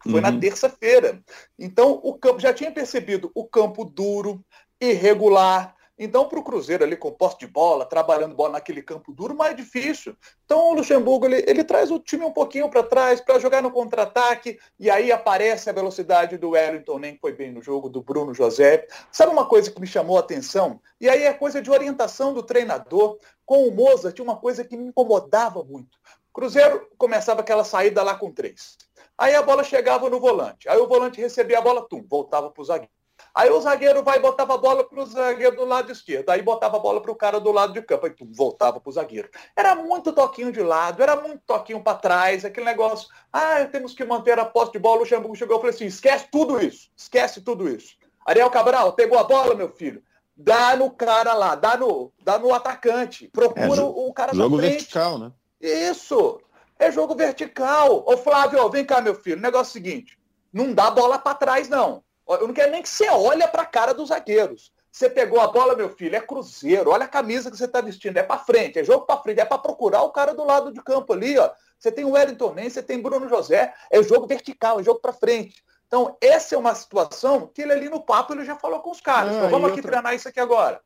[0.00, 0.30] Que foi uhum.
[0.30, 1.20] na terça-feira.
[1.58, 4.40] Então, o campo já tinha percebido o campo duro,
[4.80, 9.34] irregular, então, para o Cruzeiro ali com posse de bola, trabalhando bola naquele campo duro,
[9.34, 10.14] mais difícil.
[10.44, 13.70] Então, o Luxemburgo ele, ele traz o time um pouquinho para trás para jogar no
[13.70, 18.34] contra-ataque e aí aparece a velocidade do Wellington, nem foi bem no jogo, do Bruno
[18.34, 18.86] José.
[19.10, 20.80] Sabe uma coisa que me chamou a atenção?
[21.00, 23.18] E aí é coisa de orientação do treinador.
[23.46, 25.98] Com o Moza, tinha uma coisa que me incomodava muito.
[26.32, 28.76] Cruzeiro começava aquela saída lá com três.
[29.16, 30.68] Aí a bola chegava no volante.
[30.68, 32.95] Aí o volante recebia a bola, tum, voltava para o zagueiro.
[33.34, 36.30] Aí o zagueiro vai botava a bola para o zagueiro do lado esquerdo.
[36.30, 38.06] Aí botava a bola para o cara do lado de campo.
[38.06, 39.28] Aí tu voltava para o zagueiro.
[39.54, 43.08] Era muito toquinho de lado, era muito toquinho para trás, aquele negócio.
[43.32, 44.96] Ah, temos que manter a posse de bola.
[44.96, 46.90] O Luxemburgo chegou e falou assim: esquece tudo isso.
[46.96, 47.94] Esquece tudo isso.
[48.26, 50.02] Ariel Cabral, pegou a bola, meu filho.
[50.36, 53.28] Dá no cara lá, dá no, dá no atacante.
[53.28, 54.72] Procura é, o cara jogo frente.
[54.72, 55.32] vertical, né?
[55.60, 56.40] Isso.
[56.78, 58.04] É jogo vertical.
[58.06, 59.36] Ô Flávio, vem cá, meu filho.
[59.36, 60.18] O negócio é o seguinte:
[60.52, 62.02] não dá bola para trás, não.
[62.28, 64.72] Eu não quero nem que você olhe para a cara dos zagueiros.
[64.90, 66.90] Você pegou a bola, meu filho, é cruzeiro.
[66.90, 68.16] Olha a camisa que você está vestindo.
[68.16, 70.82] É para frente, é jogo para frente, é para procurar o cara do lado de
[70.82, 71.50] campo ali, ó.
[71.78, 73.74] Você tem o Wellington Nem, você tem Bruno José.
[73.90, 75.62] É jogo vertical, é jogo para frente.
[75.86, 79.00] Então, essa é uma situação que ele ali no papo ele já falou com os
[79.00, 79.36] caras.
[79.36, 79.92] então, vamos aqui outra...
[79.92, 80.80] treinar isso aqui agora.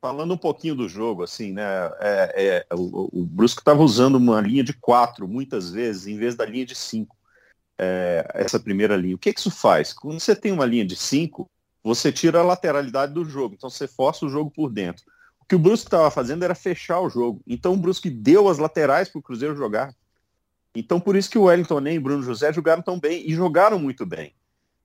[0.00, 1.64] Falando um pouquinho do jogo, assim, né?
[2.00, 6.34] É, é, o, o Brusco estava usando uma linha de quatro muitas vezes, em vez
[6.34, 7.16] da linha de cinco
[7.78, 9.16] é, essa primeira linha.
[9.16, 9.92] O que, que isso faz?
[9.92, 11.48] Quando você tem uma linha de 5,
[11.82, 15.04] você tira a lateralidade do jogo, então você força o jogo por dentro.
[15.40, 17.42] O que o Brusque estava fazendo era fechar o jogo.
[17.46, 19.94] Então o Brusque deu as laterais para o Cruzeiro jogar.
[20.74, 23.78] Então por isso que o Wellington nem o Bruno José jogaram tão bem e jogaram
[23.78, 24.34] muito bem.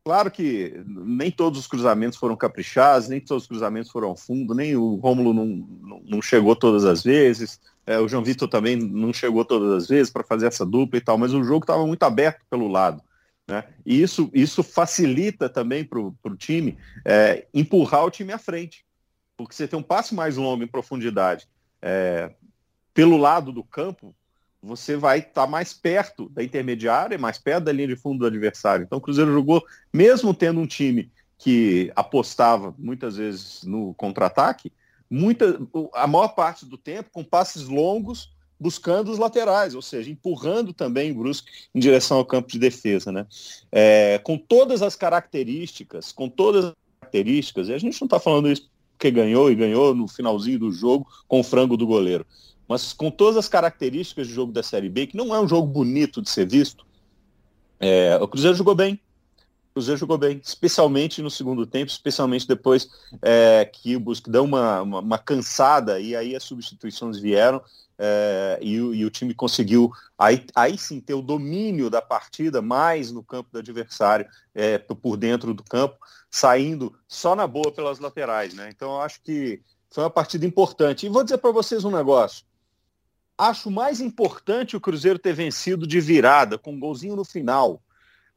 [0.04, 4.76] Claro que nem todos os cruzamentos foram caprichados, nem todos os cruzamentos foram fundo, nem
[4.76, 9.44] o Rômulo não, não chegou todas as vezes, é, o João Vitor também não chegou
[9.44, 12.46] todas as vezes para fazer essa dupla e tal, mas o jogo estava muito aberto
[12.48, 13.02] pelo lado.
[13.48, 13.64] Né?
[13.84, 18.86] E isso, isso facilita também para o time é, empurrar o time à frente.
[19.36, 21.48] Porque você tem um passe mais longo em profundidade
[21.82, 22.32] é,
[22.94, 24.16] pelo lado do campo,
[24.62, 28.28] você vai estar tá mais perto da intermediária, mais perto da linha de fundo do
[28.28, 28.84] adversário.
[28.84, 34.72] Então o Cruzeiro jogou, mesmo tendo um time que apostava muitas vezes no contra-ataque,
[35.10, 35.60] muita,
[35.94, 41.12] a maior parte do tempo com passes longos, buscando os laterais, ou seja, empurrando também
[41.12, 43.26] o Brusque em direção ao campo de defesa, né?
[43.72, 48.52] É, com todas as características, com todas as características, e a gente não está falando
[48.52, 52.26] isso porque ganhou e ganhou no finalzinho do jogo com o frango do goleiro,
[52.68, 55.66] mas com todas as características do jogo da Série B, que não é um jogo
[55.66, 56.86] bonito de ser visto,
[57.80, 59.00] é, o Cruzeiro jogou bem.
[59.80, 62.90] Cruzeiro jogou bem, especialmente no segundo tempo, especialmente depois
[63.22, 67.64] é, que o Busque deu uma, uma, uma, cansada e aí as substituições vieram
[67.98, 73.10] é, e, e, o time conseguiu aí, aí sim ter o domínio da partida mais
[73.10, 75.98] no campo do adversário, é, por dentro do campo,
[76.30, 78.54] saindo só na boa pelas laterais.
[78.54, 78.70] Né?
[78.70, 81.06] Então eu acho que foi uma partida importante.
[81.06, 82.46] E vou dizer para vocês um negócio.
[83.38, 87.82] Acho mais importante o Cruzeiro ter vencido de virada, com um golzinho no final,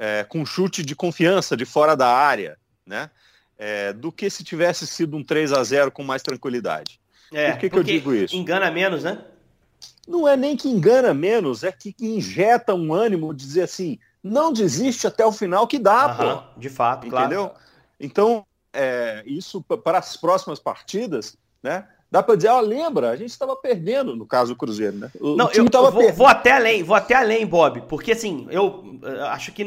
[0.02, 3.08] é, com chute de confiança de fora da área, né?
[3.56, 7.00] É, do que se tivesse sido um 3 a 0 com mais tranquilidade.
[7.32, 8.34] É, Por que, que eu digo isso?
[8.34, 9.24] Engana menos, né?
[10.06, 14.52] não é nem que engana menos, é que injeta um ânimo de dizer assim, não
[14.52, 16.60] desiste até o final que dá, Aham, pô.
[16.60, 17.48] De fato, Entendeu?
[17.48, 17.64] Claro.
[18.00, 21.86] Então, é, isso para as próximas partidas, né?
[22.12, 25.10] Dá para dizer, ó, lembra, a gente estava perdendo, no caso do Cruzeiro, né?
[25.18, 28.84] O, não, eu, eu vou, vou, até além, vou até além, Bob, porque assim, eu
[29.30, 29.64] acho que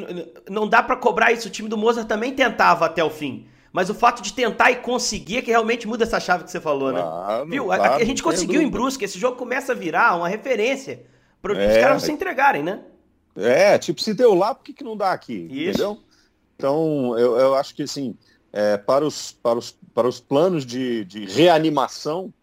[0.48, 1.48] não dá para cobrar isso.
[1.48, 3.48] O time do Mozart também tentava até o fim.
[3.74, 6.62] Mas o fato de tentar e conseguir é que realmente muda essa chave que você
[6.62, 7.02] falou, né?
[7.02, 7.66] Claro, Viu?
[7.66, 11.04] Claro, a, a, gente conseguiu em Brusque, esse jogo começa a virar uma referência
[11.42, 12.82] para é, os caras não se entregarem, né?
[13.36, 15.48] É, tipo, se deu lá, por que, que não dá aqui?
[15.50, 15.70] Isso.
[15.72, 15.98] Entendeu?
[16.56, 18.16] Então, eu, eu acho que assim,
[18.54, 22.34] é, para, os, para, os, para os planos de, de reanimação,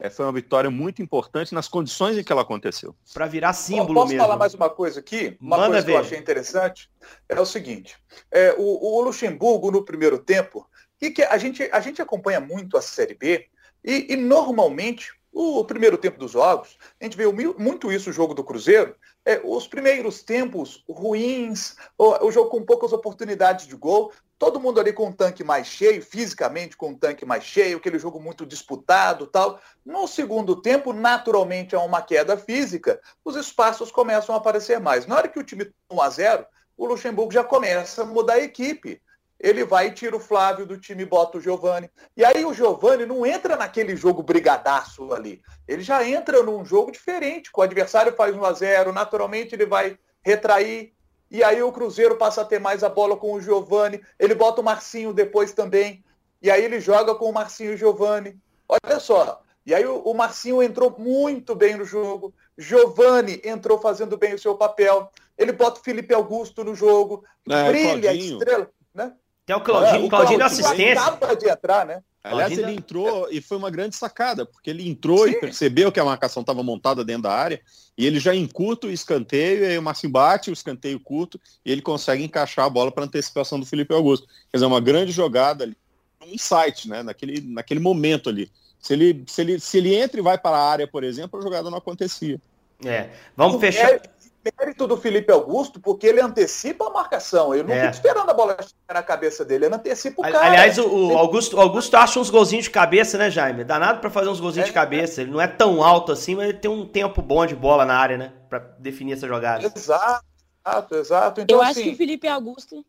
[0.00, 2.96] é, foi uma vitória muito importante nas condições em que ela aconteceu.
[3.12, 4.22] Para virar símbolo Posso mesmo.
[4.22, 5.36] falar mais uma coisa aqui?
[5.40, 5.92] Uma Manda coisa ver.
[5.92, 6.90] que eu achei interessante
[7.28, 7.96] é o seguinte:
[8.30, 10.66] é, o, o Luxemburgo, no primeiro tempo,
[11.00, 13.46] e que a gente, a gente acompanha muito a Série B
[13.84, 17.24] e, e normalmente o primeiro tempo dos jogos, a gente vê
[17.56, 22.64] muito isso o jogo do Cruzeiro, é, os primeiros tempos ruins, o, o, jogo com
[22.64, 26.94] poucas oportunidades de gol, todo mundo ali com um tanque mais cheio, fisicamente com um
[26.96, 29.60] tanque mais cheio, aquele jogo muito disputado tal.
[29.84, 35.06] No segundo tempo, naturalmente, há uma queda física, os espaços começam a aparecer mais.
[35.06, 38.40] Na hora que o time 1 a 0 o Luxemburgo já começa a mudar a
[38.40, 39.02] equipe
[39.38, 41.90] ele vai e tira o Flávio do time bota o Giovani.
[42.14, 45.40] E aí o Giovani não entra naquele jogo brigadaço ali.
[45.66, 49.64] Ele já entra num jogo diferente, com o adversário faz 1 a 0 naturalmente ele
[49.64, 50.92] vai retrair.
[51.30, 54.00] E aí o Cruzeiro passa a ter mais a bola com o Giovani.
[54.18, 56.02] Ele bota o Marcinho depois também.
[56.42, 58.36] E aí ele joga com o Marcinho e o Giovani.
[58.68, 59.40] Olha só.
[59.64, 62.34] E aí o, Marcinho entrou muito bem no jogo.
[62.58, 65.10] Giovani entrou fazendo bem o seu papel.
[65.38, 67.24] Ele bota o Felipe Augusto no jogo.
[67.48, 68.70] É, brilha a estrela.
[68.92, 69.12] Né?
[69.50, 71.02] Até o Claudinho, é, o Claudinho deu assistência.
[71.02, 72.02] Acaba de entrar, né?
[72.22, 75.30] Aliás, ele entrou e foi uma grande sacada, porque ele entrou Sim.
[75.30, 77.60] e percebeu que a marcação estava montada dentro da área,
[77.96, 81.72] e ele já encurta o escanteio, e aí o Marcinho bate o escanteio curto, e
[81.72, 84.26] ele consegue encaixar a bola para antecipação do Felipe Augusto.
[84.50, 85.76] Quer dizer, uma grande jogada ali,
[86.22, 88.50] um insight, né, naquele, naquele momento ali.
[88.78, 91.42] Se ele, se, ele, se ele entra e vai para a área, por exemplo, a
[91.42, 92.40] jogada não acontecia.
[92.84, 94.00] É, vamos fechar
[94.44, 97.54] mérito do Felipe Augusto, porque ele antecipa a marcação.
[97.54, 97.80] Eu não é.
[97.80, 100.46] fico esperando a bola chegar na cabeça dele, ele antecipa o cara.
[100.46, 103.64] Aliás, o, o Augusto, o Augusto acha uns golzinhos de cabeça, né, Jaime?
[103.64, 105.20] Danado para fazer uns golzinhos é, de cabeça.
[105.20, 107.96] Ele não é tão alto assim, mas ele tem um tempo bom de bola na
[107.96, 108.32] área, né?
[108.48, 109.64] Para definir essa jogada.
[109.64, 110.24] Exato,
[110.64, 111.40] exato, exato.
[111.42, 112.84] Então, Eu assim, acho que o Felipe Augusto.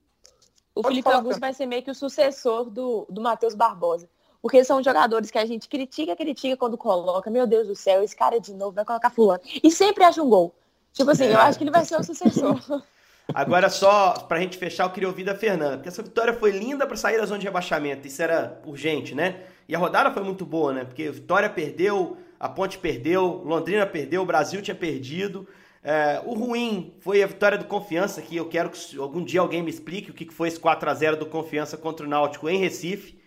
[0.74, 4.08] O Felipe falar, Augusto vai ser meio que o sucessor do, do Matheus Barbosa.
[4.42, 7.30] Porque são jogadores que a gente critica, critica quando coloca.
[7.30, 9.42] Meu Deus do céu, esse cara de novo vai colocar fulano.
[9.62, 10.56] E sempre acha um gol.
[10.94, 12.60] Tipo assim, eu acho que ele vai ser o sucessor.
[13.34, 16.86] Agora, só pra gente fechar, eu queria ouvir da Fernanda, porque essa vitória foi linda
[16.86, 18.08] para sair da zona de rebaixamento.
[18.08, 19.44] Isso era urgente, né?
[19.70, 20.84] E a rodada foi muito boa, né?
[20.84, 25.48] Porque Vitória perdeu, a Ponte perdeu, Londrina perdeu, o Brasil tinha perdido.
[25.84, 29.64] É, o ruim foi a vitória do Confiança, que eu quero que algum dia alguém
[29.64, 32.58] me explique o que foi esse 4 a 0 do Confiança contra o Náutico em
[32.58, 33.21] Recife.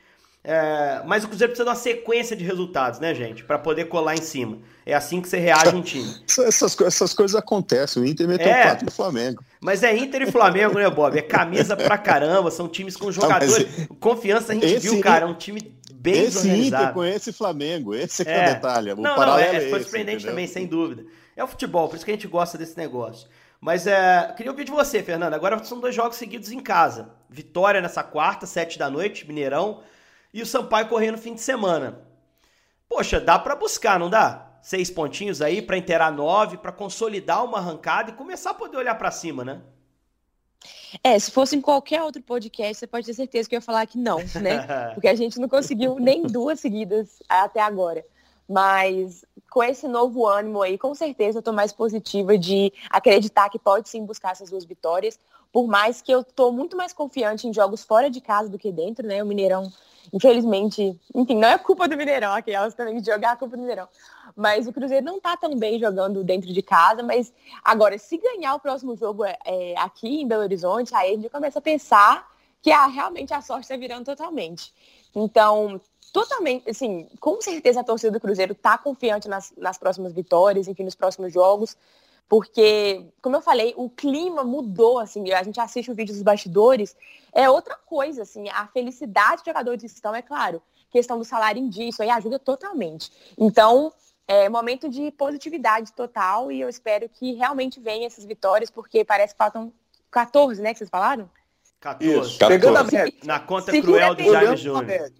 [0.47, 3.43] É, mas o Cruzeiro precisa de uma sequência de resultados, né, gente?
[3.43, 4.59] para poder colar em cima.
[4.85, 6.07] É assim que você reage um time.
[6.29, 8.03] essas, essas coisas acontecem.
[8.03, 9.43] O Inter meteu é, 4 no Flamengo.
[9.59, 11.17] Mas é Inter e Flamengo, né, Bob?
[11.19, 12.51] É camisa pra caramba.
[12.51, 13.89] São times com jogadores.
[13.89, 15.25] Não, Confiança a gente viu, cara.
[15.25, 17.95] É um time bem esse Inter com esse Flamengo.
[17.95, 18.93] Esse é, é o detalhe.
[18.93, 20.33] O não, não, é, é foi surpreendente entendeu?
[20.33, 21.07] também, sem dúvida.
[21.35, 23.27] É o futebol, por isso que a gente gosta desse negócio.
[23.59, 25.33] Mas é, queria ouvir de você, Fernando.
[25.33, 27.09] Agora são dois jogos seguidos em casa.
[27.31, 29.81] Vitória nessa quarta, sete da noite, Mineirão
[30.35, 32.01] e o Sampaio correr no fim de semana.
[32.89, 34.59] Poxa, dá para buscar, não dá?
[34.61, 38.97] Seis pontinhos aí para inteirar nove, para consolidar uma arrancada e começar a poder olhar
[38.97, 39.63] para cima, né?
[41.05, 43.87] É, se fosse em qualquer outro podcast, você pode ter certeza que eu ia falar
[43.87, 44.67] que não, né?
[44.95, 48.05] Porque a gente não conseguiu nem duas seguidas até agora.
[48.49, 53.59] Mas com esse novo ânimo aí, com certeza eu tô mais positiva de acreditar que
[53.59, 55.19] pode sim buscar essas duas vitórias.
[55.53, 58.73] Por mais que eu tô muito mais confiante em jogos fora de casa do que
[58.73, 59.23] dentro, né?
[59.23, 59.71] O Mineirão
[60.13, 63.89] Infelizmente, enfim, não é culpa do Mineirão, aquelas também de jogar a culpa do Mineirão.
[64.37, 67.33] Mas o Cruzeiro não tá tão bem jogando dentro de casa, mas
[67.65, 71.29] agora, se ganhar o próximo jogo é, é aqui em Belo Horizonte, aí a gente
[71.29, 72.29] começa a pensar
[72.63, 74.73] que a, realmente a sorte está virando totalmente.
[75.15, 75.81] Então,
[76.13, 80.85] totalmente, assim, com certeza a torcida do Cruzeiro está confiante nas, nas próximas vitórias, enfim,
[80.85, 81.77] nos próximos jogos,
[82.29, 86.97] porque, como eu falei, o clima mudou, assim, a gente assiste o vídeo dos bastidores,
[87.33, 91.69] é outra coisa, assim, a felicidade dos jogadores estão, é claro, questão do salário em
[91.69, 93.11] dia, isso aí ajuda totalmente.
[93.37, 93.93] Então,
[94.27, 99.35] é momento de positividade total e eu espero que realmente venham essas vitórias, porque parece
[99.35, 99.73] que faltam
[100.11, 101.29] 14, né, que vocês falaram?
[101.81, 102.19] 14.
[102.31, 103.13] Isso, pegando a média.
[103.25, 105.13] Na conta Se cruel do Jaime Júnior.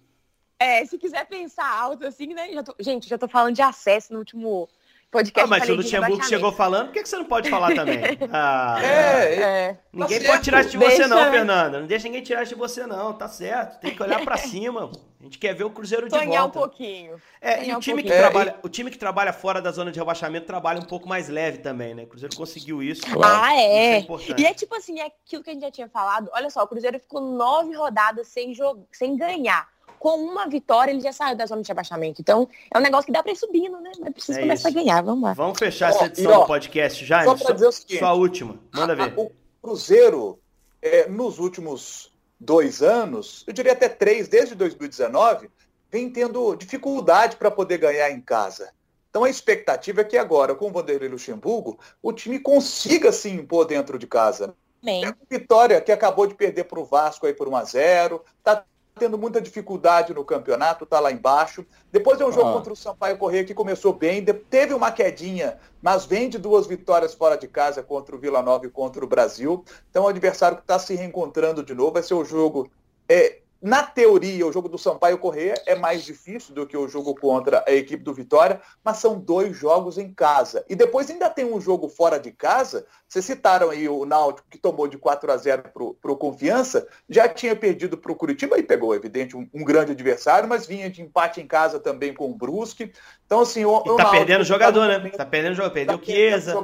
[0.57, 2.51] É, se quiser pensar alto assim, né?
[2.51, 4.67] Já tô- gente, já tô falando de acesso no último
[5.11, 5.45] podcast.
[5.45, 7.73] Ah, mas se o de Luxemburgo chegou falando, por que que você não pode falar
[7.73, 7.99] também?
[8.31, 9.41] Ah, É, é.
[9.41, 9.77] É.
[9.93, 10.43] Ninguém Tá pode certo.
[10.43, 11.79] tirar isso de você Deixa- não, Fernanda.
[11.79, 13.79] Não deixa ninguém tirar isso de você não, tá certo.
[13.79, 14.91] Tem que olhar pra cima.
[15.21, 16.59] A gente quer ver o Cruzeiro de Sonhar um volta.
[16.59, 17.15] pouquinho.
[17.41, 18.29] É, e sonhar o um time, que pouquinho.
[18.31, 21.59] trabalha, o time que trabalha fora da zona de rebaixamento trabalha um pouco mais leve
[21.59, 22.03] também, né?
[22.03, 23.01] O Cruzeiro conseguiu isso.
[23.23, 24.41] Ah, Isso é é.
[24.41, 26.29] e é tipo assim, é aquilo que a gente já tinha falado.
[26.33, 28.83] Olha só, o Cruzeiro ficou nove rodadas sem, jog...
[28.91, 29.67] sem ganhar.
[29.99, 32.21] Com uma vitória, ele já saiu da zona de rebaixamento.
[32.21, 33.91] Então, é um negócio que dá pra ir subindo, né?
[33.99, 34.77] Mas precisa É começar isso.
[34.77, 35.01] a ganhar.
[35.01, 35.33] Vamos lá.
[35.33, 37.99] Vamos fechar Ó, essa edição ó, do podcast já, Só para dizer o seguinte.
[37.99, 38.59] Sua última.
[38.73, 39.13] Manda ver.
[39.17, 40.39] O Cruzeiro,
[40.81, 45.49] é, nos últimos dois anos, eu diria até três, desde 2019,
[45.91, 48.71] vem tendo dificuldade para poder ganhar em casa.
[49.09, 53.65] Então a expectativa é que agora, com o Vanderlei Luxemburgo, o time consiga se impor
[53.65, 54.53] dentro de casa.
[54.83, 55.05] Bem.
[55.05, 58.63] É vitória que acabou de perder para o Vasco aí por 1 a 0 tá
[58.97, 61.65] tendo muita dificuldade no campeonato, tá lá embaixo.
[61.91, 62.53] Depois é um jogo Ah.
[62.53, 67.13] contra o Sampaio Corrêa que começou bem, teve uma quedinha, mas vem de duas vitórias
[67.13, 69.65] fora de casa contra o Vila Nova e contra o Brasil.
[69.89, 71.91] Então é um adversário que está se reencontrando de novo.
[71.91, 72.71] Vai ser o jogo.
[73.07, 77.15] É, na teoria, o jogo do Sampaio Corrêa é mais difícil do que o jogo
[77.15, 80.63] contra a equipe do Vitória, mas são dois jogos em casa.
[80.69, 82.85] E depois ainda tem um jogo fora de casa.
[83.07, 85.63] Vocês citaram aí o Náutico, que tomou de 4 a 0
[85.99, 89.93] para o Confiança, já tinha perdido para o Curitiba e pegou, evidente, um, um grande
[89.93, 92.91] adversário, mas vinha de empate em casa também com o Brusque.
[93.25, 94.93] Então, assim, o, E o tá Náutico perdendo jogador, tá né?
[94.93, 95.73] no momento- Tá perdendo jogador.
[95.73, 96.55] Perdeu o tá perdendo Chiesa,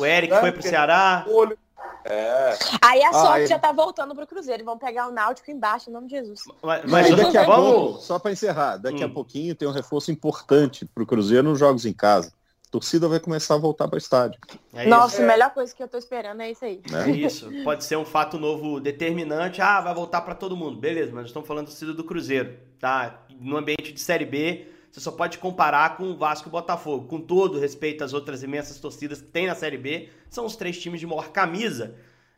[0.00, 0.40] o Eric né?
[0.40, 1.24] foi pro Perdendo Ceará.
[1.28, 1.56] olho.
[2.04, 2.56] É.
[2.82, 4.64] Aí a sorte aí- já tá voltando pro Cruzeiro.
[4.64, 6.40] Vão pegar o Náutico embaixo, em nome de Jesus.
[6.62, 9.12] Mas, Mas daqui a pouco, só para encerrar, daqui a Hum.
[9.14, 12.32] pouquinho tem um reforço importante para o Cruzeiro nos jogos em casa.
[12.66, 14.38] A torcida vai começar a voltar para o estádio.
[14.74, 16.82] É Nossa, a melhor coisa que eu tô esperando é isso aí.
[16.88, 17.10] É Né?
[17.12, 17.48] isso.
[17.62, 19.62] Pode ser um fato novo determinante.
[19.62, 20.76] Ah, vai voltar pra todo mundo.
[20.78, 23.20] Beleza, mas estamos falando do torcida do Cruzeiro, tá?
[23.40, 27.08] No ambiente de Série B, você só pode comparar com o Vasco e o Botafogo.
[27.08, 30.80] Com todo respeito às outras imensas torcidas que tem na Série B, são os três
[30.80, 31.96] times de maior camisa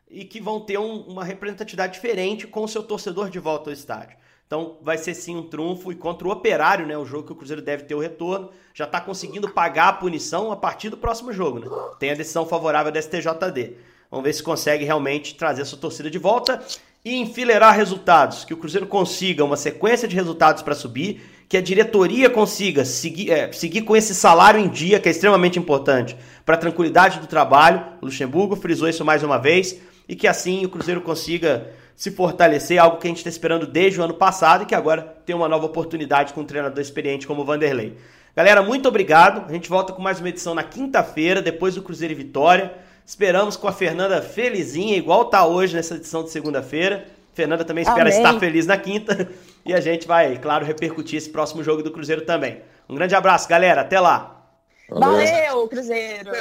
[0.09, 3.73] e que vão ter um- uma representatividade diferente com o seu torcedor de volta ao
[3.75, 4.17] estádio.
[4.47, 6.97] Então vai ser sim um trunfo e contra o Operário, né?
[6.97, 10.51] O jogo que o Cruzeiro deve ter o retorno, já está conseguindo pagar a punição
[10.51, 11.67] a partir do próximo jogo, né?
[11.99, 13.75] Tem a decisão favorável da STJD.
[14.09, 16.59] Vamos ver se consegue realmente trazer sua torcida de volta
[17.05, 21.61] e enfileirar resultados, que o Cruzeiro consiga uma sequência de resultados para subir, que a
[21.61, 26.55] diretoria consiga seguir, é, seguir com esse salário em dia, que é extremamente importante para
[26.55, 27.83] a tranquilidade do trabalho.
[28.01, 32.79] O Luxemburgo frisou isso mais uma vez e que assim o Cruzeiro consiga se fortalecer,
[32.79, 35.49] algo que a gente está esperando desde o ano passado e que agora tem uma
[35.49, 37.97] nova oportunidade com um treinador experiente como o Vanderlei.
[38.35, 39.49] Galera, muito obrigado.
[39.49, 42.71] A gente volta com mais uma edição na quinta-feira, depois do Cruzeiro e Vitória.
[43.03, 47.05] Esperamos com a Fernanda felizinha, igual tá hoje nessa edição de segunda-feira.
[47.37, 48.17] Fernanda também espera Amém.
[48.17, 49.29] estar feliz na quinta.
[49.63, 52.63] E a gente vai, claro, repercutir esse próximo jogo do Cruzeiro também.
[52.89, 53.81] Um grande abraço, galera.
[53.81, 54.43] Até lá.
[54.89, 56.31] Valeu, Cruzeiro!